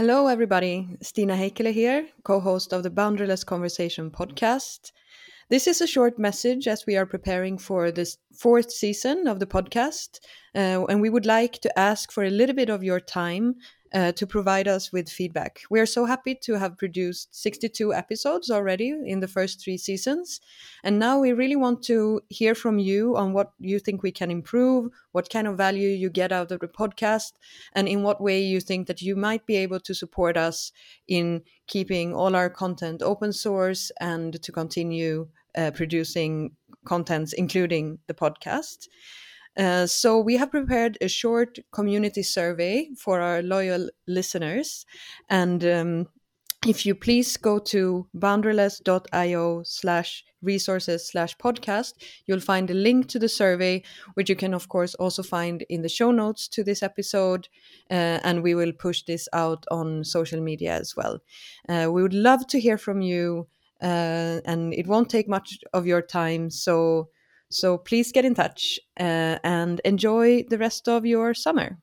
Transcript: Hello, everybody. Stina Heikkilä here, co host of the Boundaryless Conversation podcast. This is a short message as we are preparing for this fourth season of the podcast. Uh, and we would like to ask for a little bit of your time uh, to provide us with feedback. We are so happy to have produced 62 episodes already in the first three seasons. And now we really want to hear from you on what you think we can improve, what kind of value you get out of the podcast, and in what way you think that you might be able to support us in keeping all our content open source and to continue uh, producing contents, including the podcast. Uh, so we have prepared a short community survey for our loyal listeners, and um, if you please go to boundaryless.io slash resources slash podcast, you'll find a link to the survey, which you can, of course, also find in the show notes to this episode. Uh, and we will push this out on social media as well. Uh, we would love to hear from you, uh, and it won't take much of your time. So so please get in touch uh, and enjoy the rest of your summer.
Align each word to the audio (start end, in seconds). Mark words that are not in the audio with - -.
Hello, 0.00 0.28
everybody. 0.28 0.88
Stina 1.02 1.34
Heikkilä 1.34 1.74
here, 1.74 2.06
co 2.22 2.40
host 2.40 2.72
of 2.72 2.82
the 2.82 2.90
Boundaryless 2.90 3.44
Conversation 3.44 4.10
podcast. 4.10 4.92
This 5.50 5.66
is 5.66 5.82
a 5.82 5.86
short 5.86 6.18
message 6.18 6.66
as 6.66 6.86
we 6.86 6.96
are 6.96 7.04
preparing 7.04 7.58
for 7.58 7.92
this 7.92 8.16
fourth 8.32 8.70
season 8.70 9.28
of 9.28 9.40
the 9.40 9.46
podcast. 9.46 10.20
Uh, 10.54 10.86
and 10.88 11.02
we 11.02 11.10
would 11.10 11.26
like 11.26 11.58
to 11.60 11.78
ask 11.78 12.12
for 12.12 12.24
a 12.24 12.30
little 12.30 12.56
bit 12.56 12.70
of 12.70 12.82
your 12.82 12.98
time 12.98 13.56
uh, 13.92 14.12
to 14.12 14.26
provide 14.26 14.68
us 14.68 14.92
with 14.92 15.08
feedback. 15.08 15.62
We 15.70 15.80
are 15.80 15.86
so 15.86 16.04
happy 16.04 16.34
to 16.42 16.58
have 16.58 16.78
produced 16.78 17.34
62 17.34 17.92
episodes 17.92 18.50
already 18.50 18.90
in 19.04 19.20
the 19.20 19.28
first 19.28 19.62
three 19.62 19.76
seasons. 19.76 20.40
And 20.84 20.98
now 20.98 21.18
we 21.18 21.32
really 21.32 21.56
want 21.56 21.82
to 21.84 22.20
hear 22.28 22.54
from 22.54 22.78
you 22.78 23.16
on 23.16 23.32
what 23.32 23.52
you 23.58 23.78
think 23.78 24.02
we 24.02 24.12
can 24.12 24.30
improve, 24.30 24.90
what 25.12 25.30
kind 25.30 25.46
of 25.46 25.56
value 25.56 25.88
you 25.88 26.10
get 26.10 26.32
out 26.32 26.52
of 26.52 26.60
the 26.60 26.68
podcast, 26.68 27.32
and 27.72 27.88
in 27.88 28.02
what 28.02 28.20
way 28.20 28.40
you 28.40 28.60
think 28.60 28.86
that 28.86 29.02
you 29.02 29.16
might 29.16 29.46
be 29.46 29.56
able 29.56 29.80
to 29.80 29.94
support 29.94 30.36
us 30.36 30.72
in 31.08 31.42
keeping 31.66 32.14
all 32.14 32.36
our 32.36 32.50
content 32.50 33.02
open 33.02 33.32
source 33.32 33.90
and 34.00 34.40
to 34.42 34.52
continue 34.52 35.28
uh, 35.56 35.70
producing 35.72 36.52
contents, 36.84 37.32
including 37.32 37.98
the 38.06 38.14
podcast. 38.14 38.88
Uh, 39.60 39.86
so 39.86 40.18
we 40.18 40.36
have 40.38 40.50
prepared 40.50 40.96
a 41.02 41.08
short 41.08 41.58
community 41.70 42.22
survey 42.22 42.88
for 42.96 43.20
our 43.20 43.42
loyal 43.42 43.90
listeners, 44.06 44.86
and 45.28 45.64
um, 45.64 46.08
if 46.66 46.86
you 46.86 46.94
please 46.94 47.36
go 47.36 47.58
to 47.58 48.06
boundaryless.io 48.16 49.62
slash 49.64 50.24
resources 50.42 51.08
slash 51.08 51.36
podcast, 51.36 51.94
you'll 52.26 52.40
find 52.40 52.70
a 52.70 52.74
link 52.74 53.08
to 53.08 53.18
the 53.18 53.28
survey, 53.28 53.82
which 54.14 54.30
you 54.30 54.36
can, 54.36 54.54
of 54.54 54.68
course, 54.68 54.94
also 54.96 55.22
find 55.22 55.62
in 55.68 55.82
the 55.82 55.88
show 55.88 56.10
notes 56.10 56.48
to 56.48 56.64
this 56.64 56.82
episode. 56.82 57.48
Uh, 57.90 58.20
and 58.24 58.42
we 58.42 58.54
will 58.54 58.72
push 58.72 59.02
this 59.02 59.28
out 59.32 59.64
on 59.70 60.04
social 60.04 60.40
media 60.40 60.72
as 60.78 60.94
well. 60.96 61.18
Uh, 61.68 61.88
we 61.90 62.02
would 62.02 62.14
love 62.14 62.46
to 62.46 62.60
hear 62.60 62.78
from 62.78 63.00
you, 63.00 63.46
uh, 63.82 64.40
and 64.44 64.74
it 64.74 64.86
won't 64.86 65.10
take 65.10 65.28
much 65.28 65.58
of 65.72 65.86
your 65.86 66.02
time. 66.02 66.50
So 66.50 67.08
so 67.50 67.78
please 67.78 68.12
get 68.12 68.24
in 68.24 68.34
touch 68.34 68.78
uh, 68.98 69.38
and 69.44 69.80
enjoy 69.84 70.44
the 70.48 70.58
rest 70.58 70.88
of 70.88 71.04
your 71.04 71.34
summer. 71.34 71.78